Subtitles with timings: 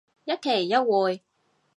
[0.25, 1.21] 一期一會